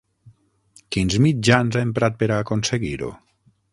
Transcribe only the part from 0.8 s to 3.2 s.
Quins mitjans ha emprat per a aconseguir-ho?